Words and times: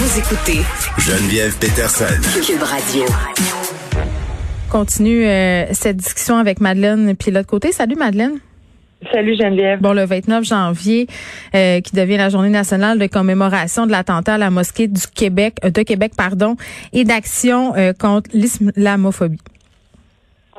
Vous 0.00 0.18
écoutez 0.18 0.60
Geneviève 0.96 1.58
Peterson. 1.58 2.06
Cube 2.40 2.62
Radio. 2.62 3.04
continue 4.70 5.26
euh, 5.26 5.66
cette 5.72 5.98
discussion 5.98 6.38
avec 6.38 6.58
Madeleine 6.58 7.14
puis 7.14 7.30
l'autre 7.30 7.48
côté. 7.48 7.70
Salut 7.70 7.96
Madeleine. 7.96 8.38
Salut 9.12 9.36
Geneviève. 9.36 9.82
Bon, 9.82 9.92
le 9.92 10.06
29 10.06 10.42
janvier, 10.42 11.06
euh, 11.54 11.82
qui 11.82 11.94
devient 11.94 12.16
la 12.16 12.30
journée 12.30 12.48
nationale 12.48 12.98
de 12.98 13.08
commémoration 13.08 13.84
de 13.84 13.90
l'attentat 13.90 14.36
à 14.36 14.38
la 14.38 14.48
mosquée 14.48 14.88
du 14.88 15.02
Québec, 15.14 15.56
euh, 15.66 15.70
de 15.70 15.82
Québec, 15.82 16.12
pardon, 16.16 16.56
et 16.94 17.04
d'action 17.04 17.74
euh, 17.76 17.92
contre 17.92 18.30
l'islamophobie. 18.32 19.36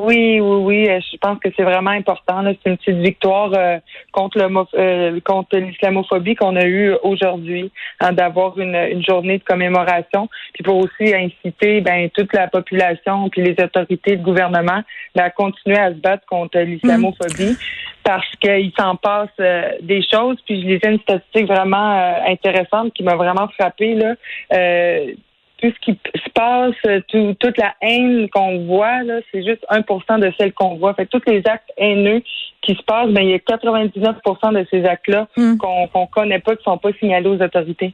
Oui, 0.04 0.39
oui, 0.39 0.57
oui. 0.63 0.89
euh, 0.89 0.99
Je 1.11 1.17
pense 1.17 1.38
que 1.39 1.49
c'est 1.55 1.63
vraiment 1.63 1.91
important. 1.91 2.41
C'est 2.45 2.70
une 2.70 2.77
petite 2.77 2.97
victoire 2.97 3.52
euh, 3.54 3.77
contre 4.11 4.39
le 4.39 4.49
mo- 4.49 4.67
euh, 4.73 5.20
contre 5.23 5.57
l'islamophobie 5.57 6.35
qu'on 6.35 6.55
a 6.55 6.66
eu 6.66 6.93
aujourd'hui, 7.04 7.71
hein, 7.99 8.11
d'avoir 8.11 8.57
une, 8.59 8.75
une 8.75 9.03
journée 9.03 9.38
de 9.38 9.44
commémoration, 9.44 10.27
puis 10.53 10.63
pour 10.63 10.77
aussi 10.77 11.13
inciter 11.13 11.81
ben, 11.81 12.09
toute 12.09 12.34
la 12.34 12.48
population 12.48 13.30
puis 13.30 13.41
les 13.44 13.55
autorités, 13.63 14.16
le 14.16 14.23
gouvernement, 14.23 14.81
ben, 15.16 15.23
à 15.23 15.30
continuer 15.30 15.77
à 15.77 15.89
se 15.89 15.95
battre 15.98 16.25
contre 16.25 16.58
l'islamophobie. 16.59 17.55
Parce 18.03 18.30
qu'il 18.41 18.72
s'en 18.80 18.95
passe 18.95 19.30
euh, 19.39 19.73
des 19.83 20.02
choses, 20.02 20.38
puis 20.45 20.59
je 20.61 20.66
lisais 20.67 20.91
une 20.91 20.99
statistique 21.02 21.45
vraiment 21.45 21.91
euh, 21.99 22.13
intéressante 22.27 22.94
qui 22.94 23.03
m'a 23.03 23.16
vraiment 23.16 23.47
frappée 23.49 23.94
là. 23.94 24.16
Tout 25.61 25.71
ce 25.71 25.79
qui 25.79 25.99
se 26.15 26.29
passe, 26.31 27.03
tout- 27.09 27.35
toute 27.39 27.57
la 27.57 27.73
haine 27.81 28.27
qu'on 28.29 28.65
voit, 28.65 29.03
là, 29.03 29.19
c'est 29.31 29.43
juste 29.43 29.63
1% 29.69 30.17
de 30.17 30.31
celle 30.38 30.53
qu'on 30.53 30.75
voit. 30.75 30.93
Fait 30.95 31.05
que 31.05 31.17
tous 31.17 31.29
les 31.29 31.41
actes 31.45 31.71
haineux 31.77 32.21
qui 32.61 32.73
se 32.75 32.81
passent, 32.83 33.09
ben, 33.09 33.21
il 33.21 33.29
y 33.29 33.33
a 33.33 33.39
99% 33.39 34.52
de 34.52 34.66
ces 34.71 34.85
actes-là 34.85 35.27
Mm. 35.38 35.57
qu'on 35.57 35.88
qu'on 35.88 36.07
connaît 36.07 36.39
pas, 36.39 36.55
qui 36.55 36.63
sont 36.63 36.77
pas 36.77 36.91
signalés 36.99 37.27
aux 37.27 37.41
autorités. 37.41 37.93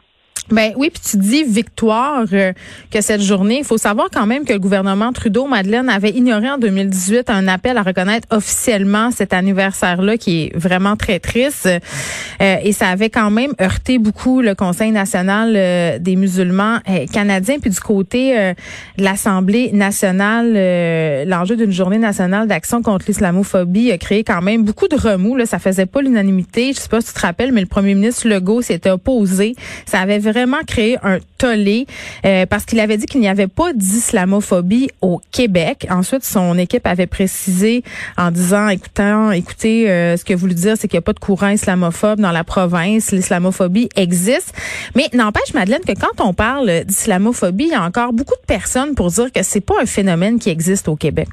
Ben 0.50 0.72
oui, 0.78 0.90
puis 0.90 1.02
tu 1.04 1.18
dis 1.18 1.44
victoire 1.44 2.26
euh, 2.32 2.54
que 2.90 3.02
cette 3.02 3.22
journée. 3.22 3.58
Il 3.60 3.66
faut 3.66 3.78
savoir 3.78 4.08
quand 4.14 4.26
même 4.26 4.46
que 4.46 4.54
le 4.54 4.60
gouvernement 4.60 5.12
Trudeau, 5.12 5.46
Madeleine, 5.46 5.90
avait 5.90 6.12
ignoré 6.12 6.50
en 6.50 6.58
2018 6.58 7.30
un 7.30 7.50
appel 7.50 7.78
à 7.78 7.84
reconnaître 7.84 8.28
officiellement 8.32 9.12
cet 9.12 9.34
anniversaire-là, 9.34 10.18
qui 10.18 10.44
est 10.44 10.58
vraiment 10.58 10.96
très 10.96 11.20
triste. 11.20 11.68
Euh, 11.68 12.56
et 12.64 12.72
ça 12.72 12.88
avait 12.88 13.10
quand 13.10 13.30
même 13.30 13.52
heurté 13.62 13.98
beaucoup 13.98 14.42
le 14.42 14.56
Conseil 14.56 14.92
national 14.92 15.54
euh, 15.56 16.00
des 16.00 16.16
musulmans 16.16 16.78
euh, 16.90 17.06
canadiens. 17.12 17.60
Puis 17.60 17.72
du 17.72 17.80
côté 17.82 18.40
euh, 18.40 18.54
de 18.98 19.04
l'Assemblée 19.04 19.72
nationale, 19.74 20.54
euh, 20.56 21.26
l'enjeu 21.26 21.58
d'une 21.58 21.74
journée 21.74 21.98
nationale 21.98 22.48
d'action 22.48 22.82
contre 22.82 23.06
l'islamophobie 23.08 23.92
a 23.92 23.98
créé 23.98 24.24
quand 24.24 24.42
même 24.42 24.64
beaucoup 24.64 24.88
de 24.88 24.96
remous. 24.96 25.36
Là, 25.36 25.46
ça 25.46 25.60
faisait 25.60 25.86
pas 25.86 26.02
l'unanimité. 26.02 26.72
Je 26.74 26.80
sais 26.80 26.90
pas 26.90 27.02
si 27.02 27.08
tu 27.08 27.14
te 27.16 27.20
rappelles, 27.20 27.52
mais 27.52 27.62
le 27.62 27.68
premier 27.68 27.96
ministre 27.96 28.30
Legault 28.30 28.62
s'était 28.62 28.92
opposé. 28.92 29.56
Ça 29.86 30.00
avait 30.00 30.20
vraiment 30.20 30.37
créé 30.66 30.98
un 31.04 31.20
tollé 31.38 31.88
euh, 32.26 32.46
parce 32.46 32.66
qu'il 32.66 32.80
avait 32.80 32.98
dit 32.98 33.06
qu'il 33.06 33.22
n'y 33.22 33.28
avait 33.28 33.48
pas 33.48 33.74
d'islamophobie 33.74 34.90
au 35.02 35.22
Québec. 35.32 35.88
Ensuite, 35.90 36.24
son 36.24 36.58
équipe 36.58 36.86
avait 36.86 37.08
précisé 37.08 37.84
en 38.18 38.32
disant, 38.32 38.68
écoutant, 38.68 39.32
écoutez, 39.32 39.90
euh, 39.90 40.18
ce 40.18 40.24
que 40.24 40.34
vous 40.34 40.40
voulez 40.40 40.56
dire, 40.56 40.76
c'est 40.78 40.88
qu'il 40.88 40.98
n'y 40.98 41.04
a 41.04 41.04
pas 41.04 41.14
de 41.14 41.20
courant 41.20 41.50
islamophobe 41.50 42.20
dans 42.20 42.32
la 42.32 42.44
province. 42.44 43.12
L'islamophobie 43.12 43.90
existe. 43.96 44.54
Mais 44.96 45.10
n'empêche, 45.14 45.54
Madeleine, 45.54 45.82
que 45.86 45.94
quand 45.94 46.24
on 46.24 46.34
parle 46.34 46.84
d'islamophobie, 46.86 47.66
il 47.66 47.72
y 47.72 47.76
a 47.76 47.84
encore 47.84 48.14
beaucoup 48.14 48.36
de 48.36 48.46
personnes 48.46 48.96
pour 48.96 49.10
dire 49.12 49.32
que 49.32 49.44
c'est 49.44 49.62
pas 49.62 49.76
un 49.82 49.86
phénomène 49.86 50.40
qui 50.40 50.50
existe 50.50 50.88
au 50.88 50.96
Québec. 50.96 51.28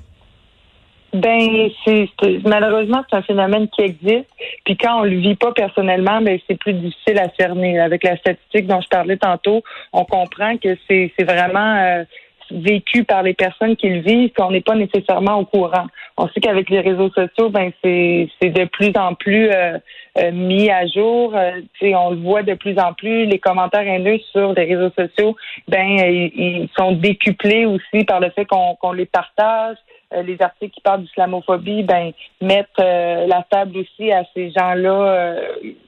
Ben, 1.15 1.71
c'est 1.85 2.09
malheureusement 2.45 3.05
c'est 3.09 3.17
un 3.17 3.23
phénomène 3.23 3.69
qui 3.69 3.83
existe. 3.83 4.29
Puis 4.65 4.77
quand 4.77 5.01
on 5.01 5.05
le 5.05 5.17
vit 5.17 5.37
pas 5.37 5.53
personnellement, 5.53 6.21
ben 6.21 6.41
c'est 6.49 6.59
plus 6.59 6.73
difficile 6.73 7.21
à 7.21 7.29
cerner. 7.39 7.79
Avec 7.79 8.03
la 8.03 8.17
statistique 8.17 8.67
dont 8.67 8.81
je 8.81 8.89
parlais 8.89 9.17
tantôt, 9.17 9.63
on 9.93 10.05
comprend 10.05 10.57
que 10.57 10.77
c'est 10.89 11.13
vraiment 11.21 11.77
euh, 11.77 12.05
vécu 12.51 13.05
par 13.05 13.23
les 13.23 13.35
personnes 13.35 13.77
qui 13.77 13.89
le 13.89 14.01
vivent, 14.01 14.33
qu'on 14.37 14.51
n'est 14.51 14.61
pas 14.61 14.75
nécessairement 14.75 15.39
au 15.39 15.45
courant. 15.45 15.87
On 16.17 16.29
sait 16.29 16.41
qu'avec 16.41 16.69
les 16.69 16.81
réseaux 16.81 17.11
sociaux, 17.11 17.49
ben 17.49 17.71
c'est 17.83 18.29
de 18.43 18.65
plus 18.65 18.93
en 18.97 19.15
plus 19.15 19.51
euh, 19.51 19.79
euh, 20.19 20.33
mis 20.33 20.71
à 20.71 20.87
jour. 20.87 21.35
Euh, 21.37 21.61
on 21.83 22.11
le 22.11 22.17
voit 22.17 22.43
de 22.43 22.55
plus 22.55 22.79
en 22.79 22.93
plus. 22.93 23.27
Les 23.27 23.39
commentaires 23.39 23.87
haineux 23.87 24.19
sur 24.33 24.53
les 24.53 24.65
réseaux 24.65 24.93
sociaux, 24.99 25.37
ben 25.69 25.87
ils, 25.87 26.33
ils 26.35 26.69
sont 26.77 26.93
décuplés 26.93 27.67
aussi 27.67 28.05
par 28.05 28.19
le 28.19 28.31
fait 28.31 28.47
qu'on 28.47 28.93
les 28.93 29.07
partage. 29.07 29.77
Euh, 30.13 30.23
les 30.23 30.41
articles 30.41 30.75
qui 30.75 30.81
parlent 30.81 31.03
d'islamophobie, 31.03 31.83
ben 31.83 32.13
mettent 32.41 32.69
euh, 32.79 33.27
la 33.27 33.45
table 33.49 33.79
aussi 33.79 34.13
à 34.13 34.25
ces 34.35 34.51
gens-là 34.51 34.91
euh, 34.91 35.41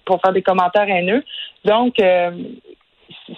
pour 0.05 0.21
faire 0.21 0.33
des 0.33 0.43
commentaires 0.43 0.89
haineux. 0.89 1.23
Donc 1.65 1.97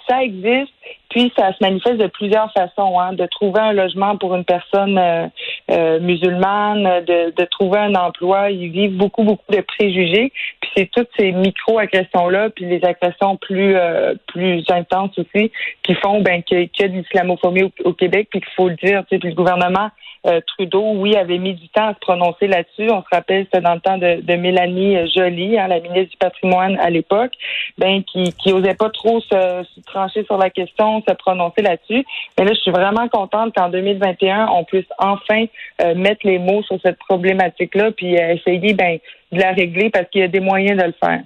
ça 0.07 0.23
existe, 0.23 0.71
puis 1.09 1.33
ça 1.37 1.51
se 1.51 1.57
manifeste 1.61 1.97
de 1.97 2.07
plusieurs 2.07 2.51
façons. 2.53 2.99
Hein, 2.99 3.13
de 3.13 3.25
trouver 3.25 3.59
un 3.59 3.73
logement 3.73 4.17
pour 4.17 4.35
une 4.35 4.45
personne 4.45 5.31
euh, 5.69 5.89
euh, 5.89 5.99
musulmane, 5.99 6.83
de, 7.05 7.33
de 7.35 7.45
trouver 7.45 7.79
un 7.79 7.95
emploi. 7.95 8.51
Ils 8.51 8.69
vivent 8.69 8.97
beaucoup, 8.97 9.23
beaucoup 9.23 9.51
de 9.51 9.61
préjugés. 9.61 10.31
Puis 10.61 10.71
c'est 10.75 10.91
toutes 10.91 11.09
ces 11.17 11.31
micro-agressions-là, 11.31 12.49
puis 12.49 12.65
les 12.65 12.83
agressions 12.83 13.37
plus 13.37 13.75
euh, 13.75 14.13
plus 14.27 14.63
intenses 14.69 15.17
aussi, 15.17 15.51
qui 15.83 15.95
font 15.95 16.21
ben, 16.21 16.43
qu'il 16.43 16.69
y 16.77 16.83
a- 16.83 16.87
de 16.87 16.93
l'islamophobie 16.93 17.71
au, 17.83 17.93
Québec, 17.93 18.27
puis 18.31 18.41
qu'il 18.41 18.53
faut 18.55 18.69
le 18.69 18.75
dire. 18.75 19.03
Puis 19.05 19.19
le 19.19 19.33
gouvernement 19.33 19.89
euh, 20.27 20.41
Trudeau, 20.47 20.95
oui, 20.95 21.15
avait 21.15 21.37
mis 21.37 21.53
du 21.53 21.69
temps 21.69 21.87
à 21.87 21.93
se 21.93 21.99
prononcer 21.99 22.47
là-dessus. 22.47 22.91
On 22.91 23.01
se 23.01 23.07
rappelle, 23.09 23.45
c'était 23.45 23.61
dans 23.61 23.75
le 23.75 23.79
temps 23.79 23.97
de, 23.97 24.21
de 24.21 24.35
Mélanie 24.35 25.09
Joly, 25.15 25.57
hein, 25.57 25.67
la 25.67 25.79
ministre 25.79 26.11
du 26.11 26.17
patrimoine 26.17 26.77
à 26.79 26.89
l'époque, 26.89 27.31
ben 27.77 28.03
qui, 28.03 28.33
qui 28.33 28.51
osait 28.51 28.73
pas 28.73 28.89
trop 28.89 29.21
se, 29.21 29.29
se 29.29 29.81
trancher 29.85 30.25
sur 30.25 30.37
la 30.37 30.49
question, 30.49 31.01
se 31.07 31.13
prononcer 31.13 31.61
là-dessus. 31.61 32.05
Mais 32.37 32.45
là, 32.45 32.51
je 32.53 32.59
suis 32.59 32.71
vraiment 32.71 33.07
contente 33.07 33.53
qu'en 33.55 33.69
2021, 33.69 34.47
on 34.47 34.65
puisse 34.65 34.85
enfin 34.97 35.45
euh, 35.81 35.95
mettre 35.95 36.27
les 36.27 36.39
mots 36.39 36.61
sur 36.63 36.77
cette 36.83 36.97
problématique-là, 37.07 37.91
puis 37.95 38.17
euh, 38.17 38.33
essayer 38.33 38.73
ben, 38.73 38.97
de 39.31 39.39
la 39.39 39.51
régler 39.51 39.89
parce 39.89 40.09
qu'il 40.09 40.19
y 40.19 40.23
a 40.25 40.27
des 40.27 40.41
moyens 40.41 40.77
de 40.77 40.87
le 40.87 40.93
faire. 41.01 41.21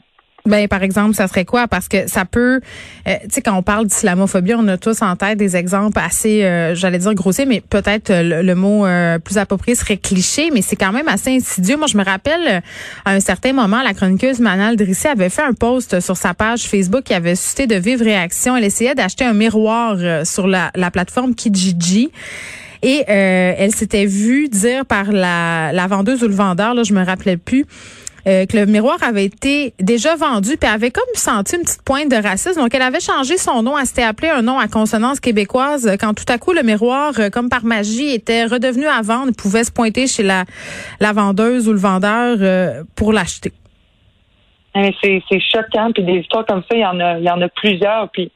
Ben, 0.46 0.68
par 0.68 0.84
exemple, 0.84 1.16
ça 1.16 1.28
serait 1.28 1.46
quoi? 1.46 1.68
Parce 1.68 1.88
que 1.88 2.08
ça 2.08 2.26
peut, 2.26 2.60
euh, 3.08 3.14
tu 3.24 3.30
sais, 3.30 3.42
quand 3.42 3.58
on 3.58 3.64
parle 3.64 3.88
d'islamophobie, 3.88 4.54
on 4.54 4.68
a 4.68 4.78
tous 4.78 5.02
en 5.02 5.16
tête 5.16 5.40
des 5.40 5.56
exemples 5.56 5.98
assez, 5.98 6.42
j'allais 6.74 7.00
dire 7.00 7.14
grossiers, 7.16 7.46
mais 7.46 7.62
peut-être 7.62 8.12
le, 8.14 8.54
mot 8.54 8.86
plus 9.24 9.38
approprié 9.38 9.74
serait 9.74 9.98
cliché, 9.98 10.52
mais 10.54 10.62
c'est 10.62 10.76
quand 10.76 10.92
même 10.92 11.08
assez 11.08 11.34
insidieux. 11.34 11.78
Moi, 11.78 11.88
je 11.88 11.98
me 11.98 12.04
rappelle, 12.04 12.62
à 13.06 13.12
un 13.12 13.22
certain 13.22 13.54
moment, 13.54 13.82
la 13.82 13.94
chroniqueuse 13.94 14.42
Manal 14.42 14.76
Drissé 14.76 15.08
avait 15.08 15.30
fait 15.30 15.44
un 15.44 15.54
post 15.54 16.02
sur 16.02 16.18
sa 16.18 16.34
page 16.34 16.64
Facebook 16.64 17.04
qui 17.04 17.14
avait 17.14 17.36
suscité 17.36 17.66
de 17.66 17.76
vives 17.76 18.04
réactions. 18.04 18.58
Elle 18.58 18.66
essayait 18.66 18.96
d'acheter 18.96 19.24
un 19.24 19.34
miroir 19.34 19.96
sur 20.26 20.46
la, 20.46 20.72
la 20.76 20.92
plateforme 20.92 21.36
Kijiji. 21.36 22.12
Et 22.84 23.06
euh, 23.10 23.54
elle 23.58 23.74
s'était 23.74 24.06
vue 24.06 24.50
dire 24.50 24.86
par 24.86 25.12
la, 25.12 25.72
la 25.72 25.88
vendeuse 25.88 26.22
ou 26.22 26.28
le 26.28 26.36
vendeur, 26.36 26.74
là, 26.74 26.84
je 26.84 26.94
me 26.94 27.04
rappelais 27.04 27.38
plus, 27.38 27.66
euh, 28.28 28.46
que 28.46 28.58
le 28.58 28.66
miroir 28.66 28.98
avait 29.02 29.26
été 29.26 29.74
déjà 29.80 30.16
vendu, 30.16 30.58
puis 30.58 30.70
avait 30.70 30.92
comme 30.92 31.04
senti 31.14 31.56
une 31.56 31.64
petite 31.64 31.82
pointe 31.84 32.10
de 32.12 32.16
racisme. 32.16 32.60
Donc, 32.62 32.76
elle 32.76 32.82
avait 32.82 33.00
changé 33.00 33.38
son 33.38 33.64
nom. 33.64 33.78
Elle 33.78 33.86
s'était 33.86 34.04
appelé 34.04 34.30
un 34.30 34.42
nom 34.42 34.60
à 34.60 34.68
consonance 34.68 35.20
québécoise. 35.22 35.88
euh, 35.88 35.96
Quand 35.98 36.14
tout 36.14 36.26
à 36.28 36.38
coup, 36.38 36.52
le 36.54 36.62
miroir, 36.64 37.14
euh, 37.20 37.30
comme 37.30 37.50
par 37.50 37.66
magie, 37.66 38.14
était 38.14 38.46
redevenu 38.46 38.86
à 38.86 39.02
vendre, 39.02 39.32
pouvait 39.34 39.64
se 39.64 39.72
pointer 39.72 40.08
chez 40.08 40.24
la, 40.24 40.46
la 41.00 41.14
vendeuse 41.14 41.68
ou 41.68 41.72
le 41.72 41.80
vendeur 41.80 42.38
euh, 42.42 42.84
pour 42.96 43.14
l'acheter. 43.14 43.54
Mais 44.76 44.94
C'est 45.02 45.22
choquant, 45.40 45.92
puis 45.94 46.04
des 46.04 46.20
histoires 46.20 46.46
comme 46.46 46.64
ça, 46.70 46.76
il 46.76 46.82
y 46.82 46.86
en 46.86 47.00
a, 47.00 47.20
il 47.20 47.24
y 47.24 47.30
en 47.30 47.42
a 47.42 47.48
plusieurs, 47.50 48.10
puis 48.10 48.32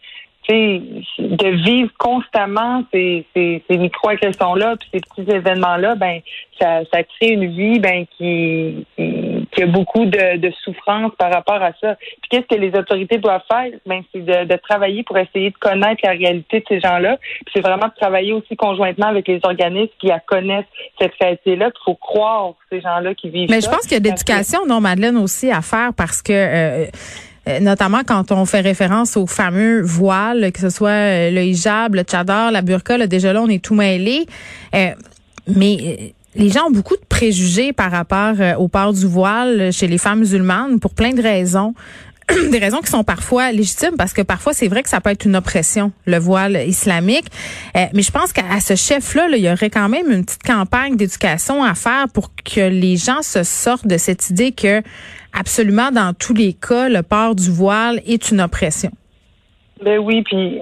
de 0.53 1.63
vivre 1.63 1.89
constamment 1.97 2.83
ces, 2.93 3.25
ces, 3.35 3.63
ces 3.69 3.77
micro-agressions-là, 3.77 4.75
puis 4.77 4.89
ces 4.93 4.99
petits 4.99 5.31
événements-là, 5.31 5.95
ben 5.95 6.21
ça, 6.59 6.81
ça 6.91 7.03
crée 7.03 7.33
une 7.33 7.47
vie 7.47 7.79
ben 7.79 8.05
qui, 8.17 8.85
qui, 8.95 9.47
qui 9.51 9.63
a 9.63 9.67
beaucoup 9.67 10.05
de, 10.05 10.37
de 10.37 10.51
souffrance 10.63 11.11
par 11.17 11.31
rapport 11.33 11.61
à 11.61 11.71
ça. 11.81 11.95
Puis 11.95 12.29
qu'est-ce 12.29 12.55
que 12.55 12.59
les 12.59 12.77
autorités 12.77 13.17
doivent 13.17 13.43
faire? 13.51 13.71
Ben 13.85 14.01
c'est 14.11 14.25
de, 14.25 14.45
de 14.45 14.55
travailler 14.55 15.03
pour 15.03 15.17
essayer 15.17 15.49
de 15.49 15.57
connaître 15.57 16.01
la 16.03 16.11
réalité 16.11 16.59
de 16.59 16.65
ces 16.67 16.79
gens-là. 16.79 17.17
Puis 17.17 17.53
c'est 17.53 17.61
vraiment 17.61 17.87
de 17.87 17.99
travailler 17.99 18.33
aussi 18.33 18.55
conjointement 18.55 19.07
avec 19.07 19.27
les 19.27 19.39
organismes 19.43 19.93
qui 19.99 20.07
la 20.07 20.19
connaissent 20.19 20.65
cette 20.99 21.13
réalité-là. 21.19 21.69
Il 21.75 21.83
faut 21.83 21.95
croire 21.95 22.53
ces 22.71 22.81
gens-là 22.81 23.13
qui 23.13 23.29
vivent 23.29 23.49
Mais 23.49 23.61
ça. 23.61 23.69
je 23.69 23.75
pense 23.75 23.85
qu'il 23.85 23.93
y 23.93 23.97
a 23.97 23.99
d'éducation, 23.99 24.65
non, 24.65 24.79
Madeleine, 24.81 25.17
aussi 25.17 25.51
à 25.51 25.61
faire 25.61 25.91
parce 25.95 26.21
que 26.21 26.33
euh, 26.33 26.85
notamment 27.59 28.01
quand 28.05 28.31
on 28.31 28.45
fait 28.45 28.61
référence 28.61 29.17
aux 29.17 29.27
fameux 29.27 29.81
voiles, 29.81 30.51
que 30.51 30.59
ce 30.59 30.69
soit 30.69 30.89
euh, 30.89 31.31
le 31.31 31.43
hijab, 31.43 31.95
le 31.95 32.03
tchadar, 32.03 32.51
la 32.51 32.61
burqa, 32.61 32.97
là, 32.97 33.07
déjà 33.07 33.33
là, 33.33 33.41
on 33.41 33.49
est 33.49 33.63
tout 33.63 33.75
mêlé. 33.75 34.25
Euh, 34.75 34.89
mais 35.47 35.77
euh, 35.81 35.95
les 36.35 36.49
gens 36.49 36.67
ont 36.67 36.71
beaucoup 36.71 36.95
de 36.95 37.05
préjugés 37.07 37.73
par 37.73 37.91
rapport 37.91 38.35
euh, 38.39 38.55
au 38.55 38.67
port 38.67 38.93
du 38.93 39.05
voile 39.05 39.71
chez 39.71 39.87
les 39.87 39.97
femmes 39.97 40.19
musulmanes 40.19 40.79
pour 40.79 40.93
plein 40.93 41.11
de 41.11 41.21
raisons. 41.21 41.73
des 42.51 42.57
raisons 42.57 42.81
qui 42.81 42.91
sont 42.91 43.05
parfois 43.05 43.53
légitimes 43.53 43.95
parce 43.97 44.11
que 44.11 44.21
parfois 44.21 44.51
c'est 44.51 44.67
vrai 44.67 44.83
que 44.83 44.89
ça 44.89 44.99
peut 44.99 45.11
être 45.11 45.25
une 45.25 45.37
oppression 45.37 45.93
le 46.05 46.17
voile 46.17 46.61
islamique 46.67 47.27
Euh, 47.77 47.85
mais 47.93 48.01
je 48.01 48.11
pense 48.11 48.33
qu'à 48.33 48.59
ce 48.59 48.75
chef 48.75 49.15
là 49.15 49.27
il 49.31 49.41
y 49.41 49.49
aurait 49.49 49.69
quand 49.69 49.87
même 49.87 50.11
une 50.11 50.25
petite 50.25 50.43
campagne 50.43 50.97
d'éducation 50.97 51.63
à 51.63 51.73
faire 51.73 52.07
pour 52.13 52.31
que 52.35 52.59
les 52.59 52.97
gens 52.97 53.21
se 53.21 53.43
sortent 53.43 53.87
de 53.87 53.97
cette 53.97 54.29
idée 54.29 54.51
que 54.51 54.81
absolument 55.39 55.91
dans 55.91 56.13
tous 56.13 56.33
les 56.33 56.53
cas 56.53 56.89
le 56.89 57.03
port 57.03 57.35
du 57.35 57.51
voile 57.51 58.01
est 58.05 58.31
une 58.31 58.41
oppression 58.41 58.91
Ben 59.83 59.99
oui, 59.99 60.23
puis 60.23 60.59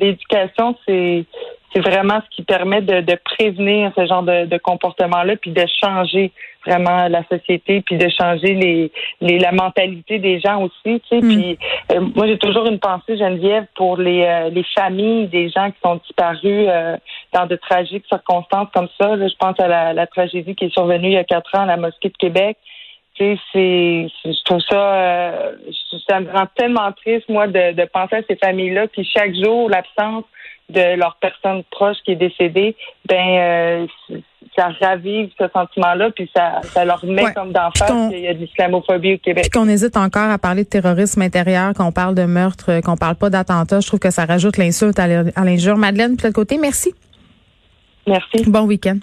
l'éducation, 0.00 0.76
c'est 0.86 1.24
c'est 1.72 1.80
vraiment 1.80 2.20
ce 2.24 2.36
qui 2.36 2.42
permet 2.42 2.80
de, 2.80 3.02
de 3.02 3.18
prévenir 3.24 3.92
ce 3.94 4.06
genre 4.06 4.22
de, 4.22 4.46
de 4.46 4.58
comportement-là, 4.58 5.36
puis 5.36 5.50
de 5.50 5.64
changer 5.82 6.32
vraiment 6.66 7.08
la 7.08 7.22
société, 7.28 7.82
puis 7.82 7.96
de 7.96 8.08
changer 8.08 8.54
les, 8.54 8.92
les 9.20 9.38
la 9.38 9.52
mentalité 9.52 10.18
des 10.18 10.40
gens 10.40 10.62
aussi. 10.62 11.00
Tu 11.00 11.00
sais, 11.08 11.20
mm. 11.20 11.28
puis 11.28 11.58
euh, 11.92 12.00
moi 12.14 12.26
j'ai 12.26 12.38
toujours 12.38 12.66
une 12.66 12.78
pensée, 12.78 13.16
Geneviève, 13.16 13.66
pour 13.74 13.96
les 13.96 14.22
euh, 14.22 14.50
les 14.50 14.64
familles 14.74 15.28
des 15.28 15.50
gens 15.50 15.70
qui 15.70 15.78
sont 15.84 15.96
disparus 15.96 16.66
euh, 16.68 16.96
dans 17.32 17.46
de 17.46 17.56
tragiques 17.56 18.04
circonstances 18.08 18.68
comme 18.74 18.88
ça. 19.00 19.16
je 19.16 19.36
pense 19.38 19.58
à 19.60 19.68
la, 19.68 19.92
la, 19.92 20.06
tragédie 20.06 20.54
qui 20.54 20.66
est 20.66 20.72
survenue 20.72 21.08
il 21.08 21.14
y 21.14 21.18
a 21.18 21.24
quatre 21.24 21.54
ans 21.54 21.62
à 21.62 21.66
la 21.66 21.76
mosquée 21.76 22.08
de 22.08 22.16
Québec 22.16 22.56
c'est, 23.18 24.08
je 24.24 24.44
trouve 24.44 24.60
ça, 24.60 24.94
euh, 24.94 25.52
ça 26.08 26.20
me 26.20 26.30
rend 26.30 26.46
tellement 26.54 26.92
triste, 26.92 27.28
moi, 27.28 27.46
de, 27.46 27.72
de 27.72 27.84
penser 27.86 28.16
à 28.16 28.22
ces 28.28 28.36
familles-là, 28.36 28.86
puis 28.88 29.04
chaque 29.04 29.34
jour, 29.34 29.68
l'absence 29.68 30.24
de 30.68 30.96
leur 30.96 31.16
personne 31.20 31.62
proche 31.70 31.96
qui 32.04 32.12
est 32.12 32.16
décédée, 32.16 32.76
ben, 33.08 33.16
euh, 33.16 33.86
ça 34.56 34.68
ravive 34.80 35.30
ce 35.38 35.44
sentiment-là, 35.52 36.10
puis 36.10 36.30
ça, 36.34 36.60
ça 36.62 36.84
leur 36.84 37.04
met 37.04 37.32
comme 37.34 37.52
d'en 37.52 37.70
face 37.70 37.90
qu'il 38.10 38.20
y 38.20 38.28
a 38.28 38.34
de 38.34 38.38
l'islamophobie 38.38 39.14
au 39.14 39.18
Québec. 39.18 39.48
Puis 39.50 39.58
qu'on 39.58 39.68
hésite 39.68 39.96
encore 39.96 40.30
à 40.30 40.38
parler 40.38 40.64
de 40.64 40.68
terrorisme 40.68 41.22
intérieur, 41.22 41.72
qu'on 41.74 41.92
parle 41.92 42.14
de 42.14 42.24
meurtre, 42.24 42.80
qu'on 42.82 42.96
parle 42.96 43.14
pas 43.16 43.30
d'attentat. 43.30 43.80
Je 43.80 43.86
trouve 43.86 44.00
que 44.00 44.10
ça 44.10 44.26
rajoute 44.26 44.56
l'insulte 44.56 44.98
à 44.98 45.06
l'injure. 45.44 45.76
Madeleine, 45.76 46.16
de 46.16 46.22
l'autre 46.22 46.34
côté, 46.34 46.58
merci. 46.58 46.92
Merci. 48.06 48.44
Bon 48.46 48.62
week-end. 48.62 48.98